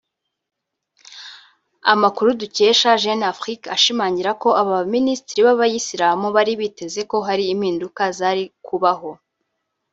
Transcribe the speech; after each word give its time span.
Amakuru 1.93 2.29
dukesha 2.41 2.99
Jeune 3.01 3.25
Afrique 3.33 3.67
ashimangira 3.75 4.31
ko 4.41 4.49
aba 4.61 4.71
baminisitiri 4.79 5.41
b’abayisilamu 5.43 6.25
bari 6.35 6.53
biteze 6.61 7.01
ko 7.11 7.17
hari 7.27 7.43
impinduka 7.53 8.03
zari 8.17 8.43
kubaho 8.65 9.11